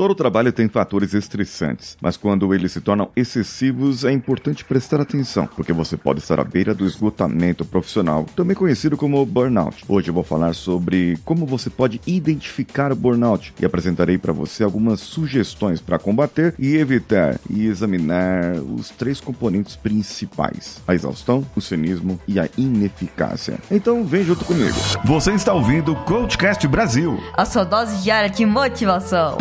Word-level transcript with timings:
Todo 0.00 0.14
trabalho 0.14 0.50
tem 0.50 0.66
fatores 0.66 1.12
estressantes, 1.12 1.94
mas 2.00 2.16
quando 2.16 2.54
eles 2.54 2.72
se 2.72 2.80
tornam 2.80 3.10
excessivos 3.14 4.02
é 4.02 4.10
importante 4.10 4.64
prestar 4.64 4.98
atenção, 4.98 5.46
porque 5.46 5.74
você 5.74 5.94
pode 5.94 6.20
estar 6.20 6.40
à 6.40 6.42
beira 6.42 6.74
do 6.74 6.86
esgotamento 6.86 7.66
profissional, 7.66 8.24
também 8.34 8.56
conhecido 8.56 8.96
como 8.96 9.26
burnout. 9.26 9.84
Hoje 9.86 10.08
eu 10.08 10.14
vou 10.14 10.24
falar 10.24 10.54
sobre 10.54 11.18
como 11.22 11.44
você 11.44 11.68
pode 11.68 12.00
identificar 12.06 12.90
o 12.90 12.96
burnout 12.96 13.52
e 13.60 13.66
apresentarei 13.66 14.16
para 14.16 14.32
você 14.32 14.64
algumas 14.64 15.00
sugestões 15.00 15.82
para 15.82 15.98
combater 15.98 16.54
e 16.58 16.76
evitar 16.76 17.38
e 17.50 17.66
examinar 17.66 18.54
os 18.54 18.88
três 18.88 19.20
componentes 19.20 19.76
principais: 19.76 20.80
a 20.88 20.94
exaustão, 20.94 21.44
o 21.54 21.60
cinismo 21.60 22.18
e 22.26 22.40
a 22.40 22.48
ineficácia. 22.56 23.58
Então 23.70 24.02
vem 24.02 24.24
junto 24.24 24.46
comigo. 24.46 24.78
Você 25.04 25.32
está 25.32 25.52
ouvindo 25.52 25.92
o 25.92 26.04
Coachcast 26.04 26.66
Brasil. 26.66 27.20
A 27.34 27.44
sua 27.44 27.64
dose 27.64 28.02
diária 28.02 28.30
de 28.30 28.46
motivação. 28.46 29.36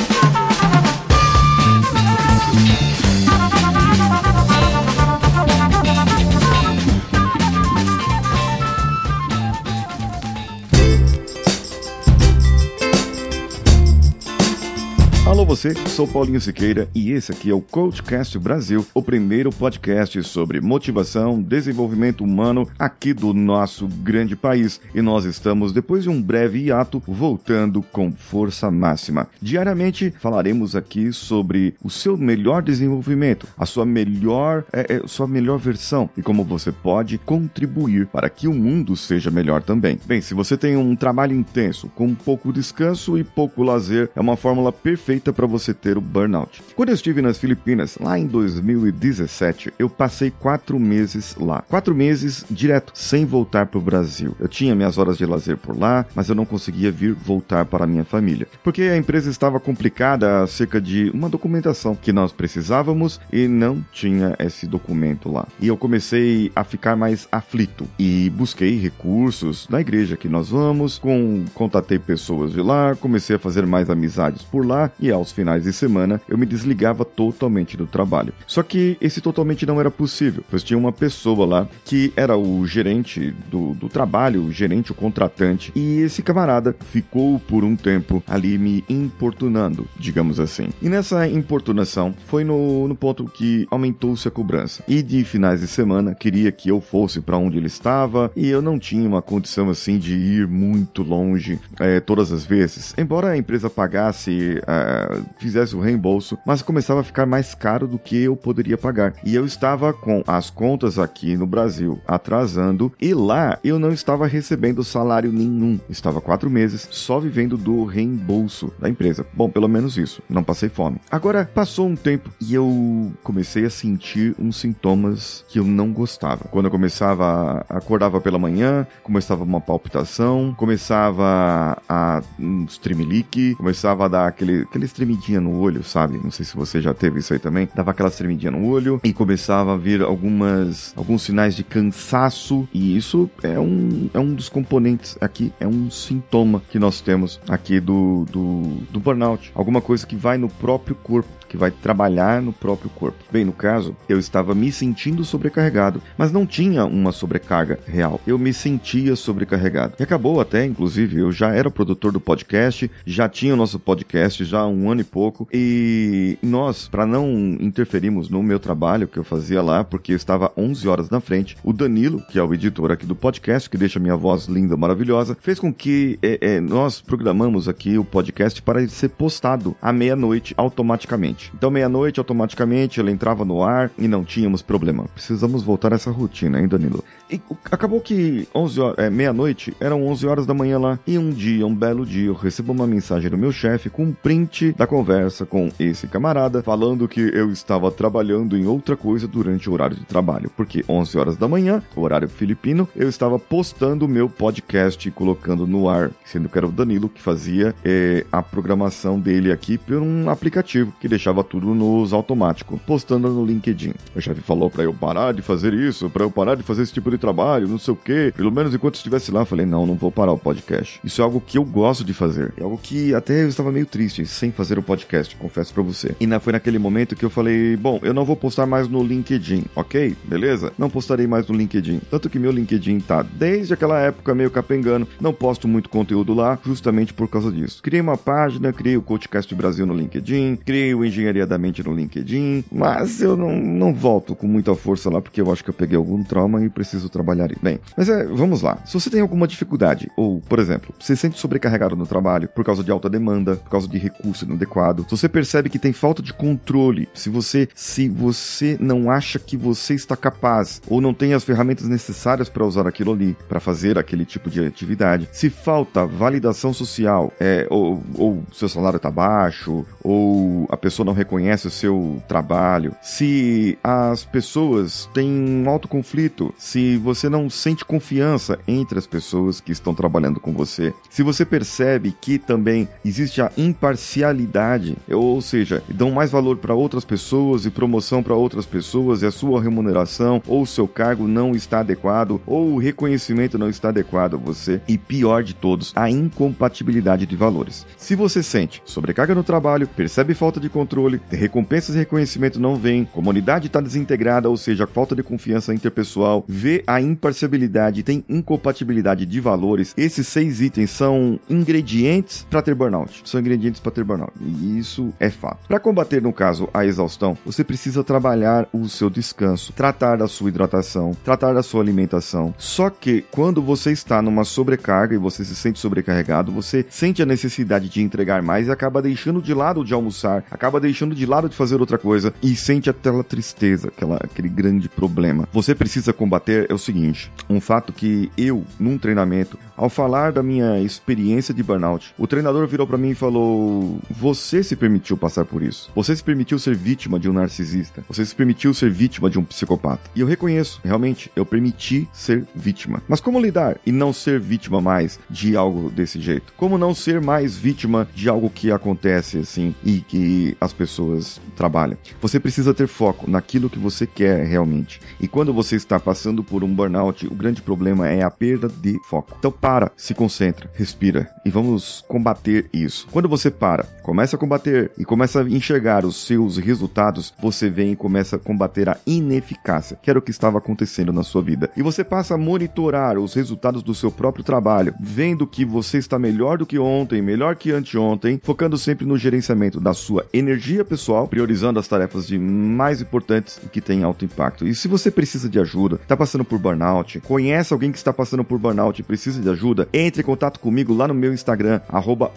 Você, 15.50 15.74
sou 15.88 16.08
Paulinho 16.08 16.40
Siqueira 16.40 16.88
e 16.94 17.12
esse 17.12 17.32
aqui 17.32 17.50
é 17.50 17.54
o 17.56 17.60
Coachcast 17.60 18.38
Brasil, 18.38 18.86
o 18.94 19.02
primeiro 19.02 19.50
podcast 19.50 20.22
sobre 20.22 20.62
motivação, 20.62 21.42
desenvolvimento 21.42 22.24
humano 22.24 22.70
aqui 22.78 23.16
do 23.16 23.34
nosso 23.34 23.88
grande 23.88 24.36
país. 24.36 24.80
E 24.94 25.02
nós 25.02 25.26
estamos, 25.26 25.74
depois 25.74 26.04
de 26.04 26.10
um 26.10 26.22
breve 26.22 26.60
hiato, 26.60 27.02
voltando 27.08 27.82
com 27.82 28.12
força 28.12 28.70
máxima. 28.70 29.28
Diariamente 29.42 30.14
falaremos 30.20 30.76
aqui 30.76 31.12
sobre 31.12 31.74
o 31.84 31.90
seu 31.90 32.16
melhor 32.16 32.62
desenvolvimento, 32.62 33.48
a 33.58 33.66
sua 33.66 33.88
melhor, 33.88 34.66
é, 34.72 34.98
é, 34.98 35.08
sua 35.08 35.28
melhor 35.28 35.58
versão 35.58 36.08
e 36.16 36.22
como 36.22 36.44
você 36.44 36.72
pode 36.72 37.18
contribuir 37.18 38.06
para 38.06 38.30
que 38.30 38.48
o 38.48 38.54
mundo 38.54 38.96
seja 38.96 39.32
melhor 39.32 39.64
também. 39.64 40.00
Bem, 40.06 40.22
se 40.22 40.36
você 40.36 40.56
tem 40.56 40.78
um 40.78 40.96
trabalho 40.96 41.36
intenso, 41.36 41.90
com 41.96 42.14
pouco 42.14 42.54
descanso 42.54 43.18
e 43.18 43.24
pouco 43.24 43.64
lazer, 43.64 44.12
é 44.16 44.22
uma 44.22 44.38
fórmula 44.38 44.72
perfeita 44.72 45.34
para 45.40 45.48
você 45.48 45.74
ter 45.74 45.98
o 45.98 46.02
burnout. 46.02 46.62
Quando 46.76 46.90
eu 46.90 46.96
estive 46.96 47.22
nas 47.22 47.38
Filipinas, 47.38 47.98
lá 47.98 48.20
em 48.20 48.28
2017, 48.28 49.74
eu 49.80 49.90
passei 49.90 50.30
quatro 50.30 50.78
meses 50.78 51.34
lá. 51.40 51.62
Quatro 51.62 51.96
meses 51.96 52.44
direto, 52.52 52.92
sem 52.94 53.24
voltar 53.24 53.68
para 53.68 53.78
o 53.78 53.82
Brasil. 53.82 54.36
Eu 54.38 54.50
tinha 54.50 54.76
minhas 54.76 54.98
horas 54.98 55.18
de 55.18 55.26
lazer 55.26 55.56
por 55.56 55.80
lá, 55.80 56.06
mas 56.14 56.28
eu 56.28 56.36
não 56.36 56.44
conseguia 56.44 56.92
vir 56.92 57.14
voltar 57.14 57.64
para 57.64 57.88
minha 57.88 58.04
família. 58.04 58.50
Porque 58.62 58.82
a 58.82 58.98
empresa 58.98 59.30
estava 59.30 59.62
complicada 59.62 60.44
acerca 60.44 60.82
de 60.82 61.10
uma 61.12 61.30
documentação 61.30 61.96
que 61.96 62.12
nós 62.12 62.34
precisávamos 62.34 63.18
e 63.32 63.48
não 63.48 63.82
tinha 63.94 64.36
esse 64.40 64.68
documento 64.68 65.32
lá. 65.32 65.48
E 65.58 65.70
eu 65.70 65.78
comecei 65.78 66.52
a 66.54 66.66
ficar 66.66 66.98
mais 66.98 67.30
aflito 67.32 67.88
e 67.98 68.30
busquei 68.32 68.78
recursos 68.78 69.70
na 69.70 69.80
igreja 69.80 70.18
que 70.18 70.28
nós 70.28 70.50
vamos, 70.50 70.98
com, 70.98 71.46
contatei 71.54 71.98
pessoas 71.98 72.52
de 72.52 72.62
lá, 72.62 72.94
comecei 72.98 73.38
a 73.38 73.40
fazer 73.40 73.66
mais 73.66 73.90
amizades 73.90 74.42
por 74.42 74.66
lá 74.66 74.92
e 75.00 75.10
aos 75.10 75.29
finais 75.32 75.64
de 75.64 75.74
semana 75.74 76.22
eu 76.28 76.38
me 76.38 76.46
desligava 76.46 77.06
totalmente 77.06 77.78
do 77.78 77.88
trabalho. 77.88 78.34
Só 78.48 78.64
que 78.64 78.98
esse 79.02 79.22
totalmente 79.22 79.66
não 79.66 79.80
era 79.80 79.92
possível, 79.92 80.44
pois 80.50 80.64
tinha 80.64 80.78
uma 80.78 80.92
pessoa 80.92 81.46
lá 81.46 81.68
que 81.86 82.14
era 82.16 82.38
o 82.38 82.66
gerente 82.66 83.34
do, 83.50 83.74
do 83.74 83.90
trabalho, 83.90 84.44
o 84.44 84.52
gerente, 84.52 84.92
o 84.92 84.96
contratante, 84.96 85.72
e 85.76 86.00
esse 86.00 86.22
camarada 86.22 86.76
ficou 86.92 87.40
por 87.40 87.64
um 87.64 87.76
tempo 87.76 88.24
ali 88.28 88.58
me 88.58 88.84
importunando, 88.90 89.88
digamos 89.98 90.40
assim. 90.40 90.70
E 90.82 90.90
nessa 90.90 91.28
importunação 91.28 92.14
foi 92.28 92.44
no, 92.44 92.88
no 92.88 92.96
ponto 92.96 93.26
que 93.26 93.68
aumentou-se 93.72 94.28
a 94.28 94.32
cobrança. 94.32 94.84
E 94.88 95.02
de 95.02 95.24
finais 95.24 95.62
de 95.62 95.68
semana 95.68 96.16
queria 96.16 96.52
que 96.52 96.70
eu 96.70 96.82
fosse 96.82 97.22
para 97.22 97.38
onde 97.38 97.58
ele 97.58 97.68
estava 97.68 98.32
e 98.36 98.48
eu 98.48 98.62
não 98.62 98.78
tinha 98.80 99.08
uma 99.08 99.22
condição 99.22 99.70
assim 99.70 99.98
de 99.98 100.14
ir 100.14 100.48
muito 100.48 101.04
longe 101.04 101.60
é, 101.80 102.00
todas 102.00 102.32
as 102.32 102.46
vezes. 102.46 102.94
Embora 102.98 103.30
a 103.30 103.38
empresa 103.38 103.70
pagasse 103.70 104.62
é, 104.68 105.19
fizesse 105.38 105.76
o 105.76 105.80
reembolso, 105.80 106.38
mas 106.46 106.62
começava 106.62 107.02
a 107.02 107.04
ficar 107.04 107.26
mais 107.26 107.54
caro 107.54 107.88
do 107.88 108.00
que 108.00 108.22
eu 108.24 108.36
poderia 108.36 108.78
pagar. 108.78 109.14
E 109.24 109.36
eu 109.36 109.46
estava 109.46 109.94
com 109.94 110.24
as 110.28 110.50
contas 110.50 111.00
aqui 111.00 111.36
no 111.36 111.48
Brasil 111.48 112.00
atrasando 112.08 112.92
e 113.00 113.14
lá 113.14 113.58
eu 113.64 113.80
não 113.80 113.92
estava 113.92 114.28
recebendo 114.28 114.84
salário 114.84 115.32
nenhum. 115.32 115.80
Estava 115.90 116.22
quatro 116.22 116.50
meses 116.50 116.88
só 116.92 117.20
vivendo 117.20 117.58
do 117.58 117.86
reembolso 117.86 118.72
da 118.80 118.90
empresa. 118.90 119.26
Bom, 119.34 119.50
pelo 119.50 119.68
menos 119.68 119.98
isso. 119.98 120.22
Não 120.30 120.44
passei 120.44 120.70
fome. 120.70 120.98
Agora 121.10 121.50
passou 121.54 121.88
um 121.88 121.96
tempo 121.96 122.30
e 122.42 122.54
eu 122.54 123.12
comecei 123.24 123.66
a 123.66 123.70
sentir 123.70 124.36
uns 124.40 124.58
sintomas 124.58 125.46
que 125.48 125.60
eu 125.60 125.64
não 125.64 125.92
gostava. 125.92 126.46
Quando 126.46 126.66
eu 126.66 126.72
começava, 126.72 127.66
acordava 127.70 128.22
pela 128.22 128.40
manhã, 128.40 128.86
começava 129.04 129.44
uma 129.44 129.62
palpitação, 129.62 130.54
começava 130.58 131.78
a 131.88 132.22
um 132.40 132.66
tremelique, 132.66 133.56
começava 133.56 134.06
a 134.06 134.08
dar 134.08 134.28
aquele, 134.28 134.62
aquele 134.62 134.86
tremidinha 135.10 135.42
no 135.42 135.60
olho, 135.60 135.84
sabe? 135.84 136.20
Não 136.24 136.30
sei 136.30 136.46
se 136.46 136.56
você 136.56 136.80
já 136.80 136.94
teve 136.94 137.20
isso 137.20 137.34
aí 137.34 137.40
também. 137.40 137.68
Dava 137.74 137.92
aquela 137.92 138.12
tremidinha 138.12 138.52
no 138.52 138.68
olho 138.68 139.00
e 139.04 139.12
começava 139.12 139.74
a 139.74 139.78
vir 139.78 140.02
algumas 140.02 140.94
alguns 140.96 141.24
sinais 141.24 141.56
de 141.56 141.64
cansaço 141.64 142.68
e 142.74 142.96
isso 142.96 143.30
é 143.42 143.60
um, 143.60 144.10
é 144.14 144.20
um 144.20 144.34
dos 144.34 144.50
componentes 144.50 145.18
aqui, 145.20 145.52
é 145.60 145.68
um 145.68 145.90
sintoma 145.90 146.62
que 146.70 146.78
nós 146.78 147.02
temos 147.02 147.40
aqui 147.48 147.80
do, 147.80 148.26
do, 148.32 148.62
do 148.92 149.00
burnout. 149.00 149.52
Alguma 149.56 149.82
coisa 149.82 150.06
que 150.06 150.16
vai 150.16 150.38
no 150.38 150.50
próprio 150.50 150.96
corpo 150.96 151.39
que 151.50 151.58
vai 151.58 151.72
trabalhar 151.72 152.42
no 152.42 152.54
próprio 152.54 152.90
corpo. 152.92 153.18
Bem, 153.32 153.44
no 153.44 153.52
caso, 153.52 153.96
eu 154.08 154.20
estava 154.20 154.54
me 154.54 154.72
sentindo 154.72 155.26
sobrecarregado, 155.26 156.02
mas 156.18 156.32
não 156.32 156.46
tinha 156.46 156.86
uma 156.86 157.12
sobrecarga 157.12 157.80
real. 157.86 158.22
Eu 158.26 158.38
me 158.38 158.54
sentia 158.54 159.16
sobrecarregado. 159.16 159.96
E 160.00 160.04
acabou 160.04 160.40
até, 160.40 160.64
inclusive, 160.64 161.20
eu 161.20 161.32
já 161.32 161.54
era 161.54 161.72
produtor 161.72 162.12
do 162.12 162.20
podcast, 162.20 162.90
já 163.06 163.28
tinha 163.28 163.54
o 163.54 163.58
nosso 163.58 163.80
podcast 163.80 164.46
já 164.46 164.60
há 164.60 164.68
um 164.68 164.92
ano 164.92 165.02
e 165.02 165.04
pouco, 165.04 165.48
e 165.52 166.38
nós, 166.44 166.88
para 166.88 167.06
não 167.06 167.28
interferirmos 167.60 168.30
no 168.30 168.44
meu 168.44 168.60
trabalho 168.60 169.08
que 169.08 169.18
eu 169.18 169.24
fazia 169.24 169.62
lá, 169.62 169.84
porque 169.84 170.12
eu 170.14 170.16
estava 170.16 170.52
11 170.56 170.88
horas 170.88 171.10
na 171.10 171.20
frente, 171.20 171.58
o 171.64 171.74
Danilo, 171.74 172.22
que 172.30 172.38
é 172.38 172.44
o 172.44 172.54
editor 172.54 172.92
aqui 172.92 173.06
do 173.06 173.16
podcast, 173.16 173.70
que 173.70 173.78
deixa 173.78 174.00
minha 174.00 174.16
voz 174.16 174.46
linda, 174.46 174.78
maravilhosa, 174.78 175.36
fez 175.42 175.60
com 175.60 175.74
que 175.74 176.20
é, 176.22 176.38
é, 176.42 176.60
nós 176.60 177.02
programamos 177.02 177.68
aqui 177.68 177.98
o 177.98 178.06
podcast 178.06 178.62
para 178.62 178.88
ser 178.88 179.10
postado 179.10 179.76
à 179.82 179.92
meia-noite 179.92 180.54
automaticamente 180.58 181.39
meia-noite. 181.40 181.52
Então, 181.56 181.72
meia-noite, 181.72 182.20
automaticamente, 182.20 183.00
ela 183.00 183.12
entrava 183.12 183.46
no 183.46 183.64
ar 183.64 183.90
e 183.98 184.08
não 184.08 184.24
tínhamos 184.24 184.62
problema. 184.62 185.06
Precisamos 185.14 185.64
voltar 185.64 185.94
a 185.94 185.96
essa 185.96 186.12
rotina, 186.12 186.60
hein, 186.60 186.68
Danilo? 186.68 187.04
E 187.32 187.40
acabou 187.72 188.02
que 188.02 188.48
11 188.54 188.82
horas, 188.82 188.98
é, 188.98 189.10
meia-noite, 189.10 189.74
eram 189.80 190.06
11 190.08 190.28
horas 190.28 190.46
da 190.46 190.54
manhã 190.54 190.80
lá. 190.80 191.00
E 191.08 191.18
um 191.18 191.30
dia, 191.30 191.66
um 191.66 191.76
belo 191.76 192.06
dia, 192.06 192.28
eu 192.28 192.34
recebo 192.34 192.74
uma 192.74 192.88
mensagem 192.88 193.30
do 193.30 193.38
meu 193.38 193.52
chefe 193.52 193.90
com 193.90 194.04
um 194.04 194.14
print 194.14 194.74
da 194.74 194.88
conversa 194.88 195.46
com 195.46 195.70
esse 195.80 196.08
camarada, 196.08 196.62
falando 196.64 197.08
que 197.08 197.22
eu 197.22 197.52
estava 197.52 197.92
trabalhando 197.92 198.58
em 198.58 198.66
outra 198.66 198.98
coisa 198.98 199.28
durante 199.28 199.70
o 199.70 199.74
horário 199.74 199.96
de 199.96 200.06
trabalho. 200.06 200.52
Porque 200.56 200.84
11 200.88 201.18
horas 201.18 201.38
da 201.38 201.48
manhã, 201.48 201.82
horário 201.96 202.28
filipino, 202.28 202.88
eu 202.96 203.08
estava 203.08 203.38
postando 203.38 204.06
o 204.06 204.10
meu 204.10 204.28
podcast 204.28 205.08
e 205.08 205.12
colocando 205.12 205.68
no 205.68 205.88
ar, 205.88 206.12
sendo 206.26 206.50
que 206.50 206.58
era 206.58 206.68
o 206.68 206.72
Danilo 206.72 207.10
que 207.10 207.22
fazia 207.22 207.76
é, 207.84 208.26
a 208.32 208.42
programação 208.42 209.20
dele 209.20 209.52
aqui 209.52 209.78
por 209.78 209.98
um 209.98 210.30
aplicativo 210.30 210.94
que 211.00 211.08
deixava 211.08 211.29
deixava 211.30 211.44
tudo 211.44 211.74
nos 211.76 212.12
automáticos, 212.12 212.80
postando 212.86 213.30
no 213.30 213.46
LinkedIn. 213.46 213.94
O 214.16 214.22
chefe 214.22 214.42
falou 214.42 214.70
para 214.70 214.84
eu 214.84 214.94
parar 214.94 215.34
de 215.34 215.42
fazer 215.42 215.74
isso, 215.74 216.10
para 216.10 216.24
eu 216.24 216.32
parar 216.32 216.56
de 216.56 216.64
fazer 216.64 216.82
esse 216.82 216.94
tipo 216.94 217.10
de 217.12 217.18
trabalho, 217.18 217.68
não 217.68 217.78
sei 217.78 217.94
o 217.94 217.98
que. 217.98 218.34
Pelo 218.36 218.52
menos 218.52 218.74
enquanto 218.74 218.96
estivesse 218.96 219.32
lá, 219.32 219.46
falei: 219.46 219.66
não, 219.66 219.86
não 219.86 219.96
vou 219.96 220.12
parar 220.12 220.32
o 220.32 220.38
podcast. 220.38 221.00
Isso 221.04 221.22
é 221.22 221.24
algo 221.24 221.42
que 221.42 221.58
eu 221.58 221.64
gosto 221.64 222.04
de 222.04 222.14
fazer. 222.14 222.54
É 222.58 222.64
algo 222.64 222.80
que 222.82 223.14
até 223.14 223.44
eu 223.44 223.50
estava 223.50 223.72
meio 223.72 223.86
triste 223.86 224.26
sem 224.26 224.52
fazer 224.52 224.80
o 224.80 224.82
podcast, 224.82 225.36
confesso 225.36 225.74
para 225.74 225.84
você. 225.84 226.16
E 226.20 226.26
na, 226.26 226.40
foi 226.40 226.54
naquele 226.54 226.80
momento 226.80 227.16
que 227.16 227.24
eu 227.24 227.30
falei: 227.30 227.78
bom, 227.78 228.00
eu 228.02 228.14
não 228.14 228.26
vou 228.26 228.36
postar 228.36 228.66
mais 228.66 228.88
no 228.88 229.04
LinkedIn, 229.04 229.66
ok? 229.76 230.16
Beleza? 230.24 230.74
Não 230.78 230.90
postarei 230.90 231.28
mais 231.28 231.48
no 231.48 231.56
LinkedIn. 231.56 232.02
Tanto 232.10 232.30
que 232.30 232.40
meu 232.40 232.52
LinkedIn 232.52 233.00
tá 233.00 233.22
desde 233.22 233.74
aquela 233.74 234.00
época 234.00 234.34
meio 234.34 234.50
capengando, 234.50 235.08
não 235.22 235.34
posto 235.34 235.68
muito 235.68 235.90
conteúdo 235.90 236.34
lá, 236.34 236.58
justamente 236.66 237.14
por 237.14 237.28
causa 237.28 237.52
disso. 237.52 237.82
Criei 237.84 238.02
uma 238.02 238.18
página, 238.18 238.74
criei 238.74 238.98
o 238.98 239.02
Coachcast 239.02 239.54
Brasil 239.54 239.86
no 239.86 239.94
LinkedIn, 239.94 240.58
criei 240.66 240.96
o 240.96 241.06
Engenharia 241.06 241.19
Mente 241.60 241.84
no 241.84 241.94
LinkedIn, 241.94 242.64
mas 242.72 243.22
eu 243.22 243.36
não, 243.36 243.56
não 243.56 243.94
volto 243.94 244.36
com 244.36 244.48
muita 244.48 244.74
força 244.76 245.10
lá 245.10 245.22
porque 245.22 245.42
eu 245.42 245.52
acho 245.52 245.64
que 245.64 245.70
eu 245.70 245.74
peguei 245.74 245.98
algum 245.98 246.24
trauma 246.24 246.64
e 246.64 246.70
preciso 246.70 247.10
trabalhar. 247.10 247.50
Bem, 247.62 247.80
mas 247.98 248.10
é, 248.10 248.26
vamos 248.26 248.62
lá. 248.62 248.78
Se 248.86 248.94
você 248.94 249.10
tem 249.10 249.22
alguma 249.22 249.48
dificuldade, 249.48 250.10
ou, 250.16 250.42
por 250.42 250.60
exemplo, 250.60 250.94
se 251.00 251.16
sente 251.16 251.40
sobrecarregado 251.40 251.96
no 251.96 252.06
trabalho 252.06 252.48
por 252.48 252.64
causa 252.64 252.84
de 252.84 252.92
alta 252.92 253.10
demanda, 253.10 253.56
por 253.56 253.70
causa 253.70 253.88
de 253.88 253.98
recurso 253.98 254.46
inadequado, 254.46 255.04
se 255.04 255.12
você 255.12 255.28
percebe 255.28 255.70
que 255.70 255.80
tem 255.80 255.94
falta 255.94 256.22
de 256.22 256.34
controle, 256.34 257.08
se 257.14 257.30
você 257.30 257.68
se 257.74 258.08
você 258.08 258.78
não 258.80 259.10
acha 259.10 259.40
que 259.40 259.58
você 259.58 259.94
está 259.94 260.16
capaz 260.16 260.82
ou 260.88 261.02
não 261.02 261.14
tem 261.14 261.34
as 261.34 261.44
ferramentas 261.44 261.88
necessárias 261.88 262.50
para 262.50 262.66
usar 262.66 262.88
aquilo 262.88 263.14
ali, 263.14 263.36
para 263.48 263.60
fazer 263.60 263.98
aquele 263.98 264.26
tipo 264.26 264.50
de 264.50 264.66
atividade, 264.66 265.28
se 265.32 265.50
falta 265.50 266.06
validação 266.06 266.74
social, 266.74 267.34
é, 267.40 267.68
ou, 267.70 268.04
ou 268.16 268.44
seu 268.54 268.70
salário 268.70 268.98
está 268.98 269.12
baixo, 269.12 269.86
ou 270.04 270.68
a 270.70 270.78
pessoa 270.78 271.06
não 271.10 271.14
reconhece 271.14 271.68
o 271.68 271.72
seu 271.72 272.22
trabalho, 272.28 272.96
se 273.02 273.78
as 273.84 274.24
pessoas 274.24 275.10
têm 275.14 275.30
um 275.30 275.68
alto 275.68 275.88
conflito, 275.88 276.54
se 276.58 276.98
você 276.98 277.28
não 277.28 277.50
sente 277.50 277.84
confiança 277.84 278.60
entre 278.68 279.00
as 279.00 279.08
pessoas 279.08 279.60
que 279.60 279.72
estão 279.72 279.94
trabalhando 279.94 280.40
com 280.40 280.54
você, 280.54 280.94
se 281.10 281.24
você 281.24 281.44
percebe 281.44 282.16
que 282.22 282.38
também 282.38 282.88
existe 283.04 283.42
a 283.42 283.52
imparcialidade, 283.58 284.96
ou 285.10 285.42
seja, 285.42 285.84
dão 285.90 286.12
mais 286.12 286.30
valor 286.30 286.58
para 286.58 286.76
outras 286.76 287.04
pessoas 287.04 287.66
e 287.66 287.72
promoção 287.72 288.22
para 288.22 288.36
outras 288.36 288.66
pessoas 288.66 289.24
e 289.24 289.26
a 289.26 289.32
sua 289.32 289.62
remuneração 289.62 290.42
ou 290.48 290.62
o 290.62 290.68
seu 290.68 290.88
cargo 290.88 291.28
não 291.28 291.56
está 291.56 291.80
adequado 291.80 292.40
ou 292.46 292.74
o 292.74 292.78
reconhecimento 292.78 293.58
não 293.58 293.70
está 293.70 293.90
adequado 293.90 294.36
a 294.36 294.38
você 294.38 294.80
e 294.88 294.98
pior 294.98 295.44
de 295.44 295.56
todos, 295.56 295.92
a 295.96 296.10
incompatibilidade 296.10 297.26
de 297.26 297.36
valores. 297.36 297.86
Se 297.98 298.16
você 298.16 298.44
sente 298.44 298.82
sobrecarga 298.86 299.34
no 299.34 299.44
trabalho, 299.44 299.88
percebe 299.88 300.34
falta 300.34 300.60
de 300.60 300.70
controle, 300.70 300.99
recompensas 301.30 301.96
e 301.96 302.00
reconhecimento 302.00 302.60
não 302.60 302.76
vêm, 302.76 303.06
comunidade 303.06 303.68
está 303.68 303.80
desintegrada, 303.80 304.50
ou 304.50 304.58
seja, 304.58 304.88
falta 304.88 305.16
de 305.16 305.24
confiança 305.24 305.74
interpessoal, 305.74 306.44
vê 306.48 306.84
a 306.86 307.02
imparcialidade, 307.02 308.04
tem 308.04 308.24
incompatibilidade 308.28 309.26
de 309.26 309.40
valores, 309.40 309.94
esses 309.98 310.28
seis 310.28 310.62
itens 310.62 310.90
são 310.92 311.40
ingredientes 311.50 312.46
para 312.50 312.62
ter 312.62 312.76
burnout. 312.76 313.22
São 313.26 313.40
ingredientes 313.40 313.80
para 313.80 313.92
ter 313.92 314.04
burnout. 314.04 314.34
E 314.42 314.78
isso 314.80 315.14
é 315.20 315.30
fato. 315.30 315.68
Para 315.68 315.80
combater, 315.80 316.22
no 316.22 316.34
caso, 316.34 316.70
a 316.74 316.86
exaustão, 316.86 317.38
você 317.46 317.64
precisa 317.64 318.04
trabalhar 318.04 318.68
o 318.74 318.88
seu 318.88 319.10
descanso, 319.10 319.74
tratar 319.74 320.18
da 320.18 320.28
sua 320.28 320.50
hidratação, 320.50 321.12
tratar 321.24 321.54
da 321.54 321.64
sua 321.64 321.82
alimentação. 321.82 322.54
Só 322.58 322.90
que 322.90 323.24
quando 323.32 323.62
você 323.62 323.92
está 323.92 324.22
numa 324.22 324.44
sobrecarga 324.44 325.16
e 325.16 325.18
você 325.18 325.46
se 325.46 325.56
sente 325.56 325.80
sobrecarregado, 325.80 326.52
você 326.52 326.86
sente 326.90 327.22
a 327.22 327.26
necessidade 327.26 327.90
de 327.90 328.02
entregar 328.02 328.42
mais 328.42 328.68
e 328.68 328.72
acaba 328.72 329.02
deixando 329.02 329.42
de 329.42 329.54
lado 329.54 329.84
de 329.84 329.94
almoçar, 329.94 330.44
acaba 330.52 330.80
deixando 330.80 330.89
de 330.92 331.26
lado 331.26 331.50
de 331.50 331.56
fazer 331.56 331.80
outra 331.80 331.98
coisa 331.98 332.34
e 332.42 332.56
sente 332.56 332.90
aquela 332.90 333.24
tristeza, 333.24 333.90
aquela, 333.90 334.18
aquele 334.18 334.50
grande 334.50 334.90
problema. 334.90 335.48
Você 335.52 335.74
precisa 335.74 336.14
combater 336.14 336.68
é 336.70 336.74
o 336.74 336.78
seguinte: 336.78 337.32
um 337.50 337.60
fato 337.60 337.94
que 337.94 338.32
eu, 338.38 338.64
num 338.80 338.98
treinamento, 338.98 339.58
ao 339.76 339.90
falar 339.90 340.32
da 340.32 340.44
minha 340.44 340.80
experiência 340.80 341.54
de 341.54 341.64
burnout, 341.64 342.14
o 342.18 342.28
treinador 342.28 342.68
virou 342.68 342.86
para 342.86 342.98
mim 342.98 343.12
e 343.12 343.16
falou: 343.16 344.00
Você 344.10 344.64
se 344.64 344.76
permitiu 344.76 345.18
passar 345.18 345.46
por 345.46 345.64
isso. 345.64 345.90
Você 345.96 346.16
se 346.16 346.24
permitiu 346.24 346.60
ser 346.60 346.76
vítima 346.76 347.20
de 347.20 347.30
um 347.30 347.34
narcisista. 347.34 348.04
Você 348.08 348.26
se 348.26 348.36
permitiu 348.36 348.74
ser 348.74 348.92
vítima 348.92 349.30
de 349.30 349.40
um 349.40 349.44
psicopata. 349.44 350.10
E 350.16 350.22
eu 350.22 350.28
reconheço, 350.28 350.82
realmente, 350.84 351.32
eu 351.36 351.46
permiti 351.46 352.08
ser 352.12 352.46
vítima. 352.54 353.02
Mas 353.08 353.22
como 353.22 353.40
lidar 353.40 353.78
e 353.86 353.92
não 353.92 354.12
ser 354.12 354.40
vítima 354.40 354.82
mais 354.82 355.20
de 355.30 355.56
algo 355.56 355.90
desse 355.90 356.20
jeito? 356.20 356.54
Como 356.58 356.78
não 356.78 356.94
ser 356.94 357.22
mais 357.22 357.56
vítima 357.56 358.08
de 358.14 358.28
algo 358.28 358.50
que 358.50 358.72
acontece 358.72 359.38
assim 359.38 359.74
e 359.84 360.02
que 360.02 360.58
as 360.60 360.74
pessoas 360.80 361.42
trabalham? 361.58 361.98
Você 362.22 362.40
precisa 362.40 362.74
ter 362.74 362.88
foco 362.88 363.30
naquilo 363.30 363.70
que 363.70 363.78
você 363.78 364.08
quer 364.08 364.46
realmente. 364.46 365.02
E 365.20 365.28
quando 365.28 365.54
você 365.54 365.76
está 365.76 366.00
passando 366.00 366.42
por 366.42 366.64
um 366.64 366.74
burnout, 366.74 367.28
o 367.28 367.36
grande 367.36 367.62
problema 367.62 368.08
é 368.08 368.24
a 368.24 368.32
perda 368.32 368.70
de 368.70 368.98
foco. 369.10 369.36
Então 369.38 369.52
para, 369.52 369.92
se 369.98 370.14
concentra, 370.14 370.72
respira 370.74 371.30
e 371.46 371.50
vamos 371.50 372.06
combater 372.08 372.70
isso. 372.72 373.08
Quando 373.12 373.28
você 373.28 373.52
para, 373.52 373.84
começa 374.04 374.38
a 374.38 374.40
combater 374.40 374.92
e 374.98 375.04
começa 375.04 375.42
a 375.42 375.50
enxergar 375.50 376.06
os 376.06 376.26
seus 376.26 376.58
resultados, 376.58 377.34
você 377.42 377.70
vem 377.70 377.92
e 377.92 377.96
começa 377.96 378.38
a 378.38 378.40
combater 378.40 378.88
a 378.88 378.98
ineficácia, 379.06 380.00
que 380.02 380.10
era 380.10 380.18
o 380.18 380.22
que 380.22 380.32
estava 380.32 380.60
acontecendo 380.60 381.12
na 381.12 381.24
sua 381.24 381.42
vida. 381.42 381.70
E 381.76 381.82
você 381.82 382.04
passa 382.04 382.36
a 382.36 382.38
monitorar 382.38 383.18
os 383.18 383.34
resultados 383.34 383.84
do 383.84 383.94
seu 383.94 384.12
próprio 384.12 384.44
trabalho, 384.44 384.96
vendo 385.00 385.46
que 385.46 385.66
você 385.66 385.98
está 385.98 386.18
melhor 386.18 386.58
do 386.58 386.66
que 386.66 386.80
ontem, 386.80 387.22
melhor 387.22 387.56
que 387.56 387.72
anteontem, 387.72 388.40
focando 388.42 388.78
sempre 388.78 389.06
no 389.06 389.18
gerenciamento 389.18 389.80
da 389.80 389.94
sua 389.94 390.26
energia 390.60 390.84
pessoal, 390.84 391.26
priorizando 391.26 391.80
as 391.80 391.88
tarefas 391.88 392.28
de 392.28 392.38
mais 392.38 393.02
importantes 393.02 393.60
e 393.64 393.70
que 393.70 393.80
têm 393.80 394.04
alto 394.04 394.26
impacto. 394.26 394.68
E 394.68 394.76
se 394.76 394.90
você 394.90 395.10
precisa 395.10 395.50
de 395.50 395.58
ajuda, 395.58 395.96
está 395.96 396.18
passando 396.18 396.44
por 396.44 396.60
burnout, 396.60 397.22
conhece 397.22 397.72
alguém 397.72 397.92
que 397.92 397.98
está 397.98 398.12
passando 398.12 398.44
por 398.44 398.60
burnout 398.60 399.00
e 399.00 399.04
precisa 399.04 399.42
de 399.42 399.50
ajuda, 399.50 399.88
entre 399.94 400.22
em 400.22 400.26
contato 400.26 400.60
comigo 400.60 400.94
lá 400.94 401.08
no 401.08 401.14
meu 401.14 401.34
Instagram, 401.34 401.80
arroba 401.88 402.32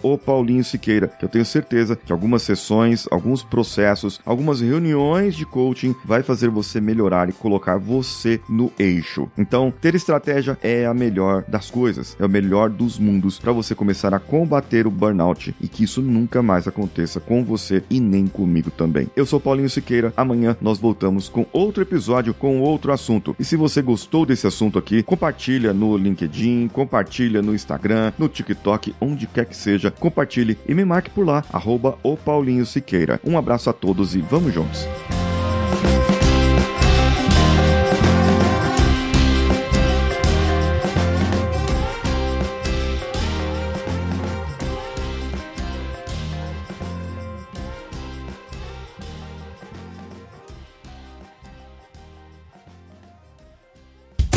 Siqueira, 0.63 1.09
que 1.09 1.25
eu 1.25 1.29
tenho 1.29 1.45
certeza 1.45 1.97
que 1.97 2.13
algumas 2.13 2.43
sessões, 2.43 3.07
alguns 3.11 3.43
processos, 3.43 4.21
algumas 4.25 4.61
reuniões 4.61 5.35
de 5.35 5.45
coaching 5.45 5.93
vai 6.05 6.23
fazer 6.23 6.49
você 6.49 6.79
melhorar 6.79 7.27
e 7.27 7.33
colocar 7.33 7.77
você 7.77 8.39
no 8.47 8.71
eixo. 8.79 9.29
Então, 9.37 9.73
ter 9.81 9.95
estratégia 9.95 10.57
é 10.61 10.85
a 10.85 10.93
melhor 10.93 11.43
das 11.47 11.69
coisas, 11.69 12.15
é 12.19 12.25
o 12.25 12.29
melhor 12.29 12.69
dos 12.69 12.97
mundos 12.97 13.37
para 13.37 13.51
você 13.51 13.75
começar 13.75 14.13
a 14.13 14.19
combater 14.19 14.87
o 14.87 14.91
burnout 14.91 15.53
e 15.59 15.67
que 15.67 15.83
isso 15.83 16.01
nunca 16.01 16.41
mais 16.41 16.67
aconteça 16.67 17.19
com 17.19 17.43
você 17.43 17.83
e 17.89 17.99
nem 18.13 18.27
comigo 18.27 18.69
também. 18.69 19.07
Eu 19.15 19.25
sou 19.25 19.39
Paulinho 19.39 19.69
Siqueira, 19.69 20.13
amanhã 20.15 20.55
nós 20.61 20.77
voltamos 20.77 21.27
com 21.27 21.47
outro 21.51 21.81
episódio 21.81 22.33
com 22.33 22.61
outro 22.61 22.91
assunto. 22.91 23.35
E 23.39 23.43
se 23.43 23.55
você 23.55 23.81
gostou 23.81 24.23
desse 24.25 24.45
assunto 24.45 24.77
aqui, 24.77 25.01
compartilha 25.01 25.73
no 25.73 25.97
LinkedIn, 25.97 26.67
compartilha 26.67 27.41
no 27.41 27.55
Instagram, 27.55 28.13
no 28.17 28.29
TikTok, 28.29 28.93
onde 29.01 29.25
quer 29.25 29.45
que 29.45 29.57
seja, 29.57 29.89
compartilhe 29.89 30.57
e 30.67 30.75
me 30.75 30.85
marque 30.85 31.09
por 31.09 31.25
lá, 31.25 31.43
arroba 31.51 31.97
o 32.03 32.15
Paulinho 32.15 32.65
Siqueira. 32.65 33.19
Um 33.25 33.37
abraço 33.37 33.69
a 33.69 33.73
todos 33.73 34.15
e 34.15 34.19
vamos 34.19 34.53
juntos! 34.53 34.87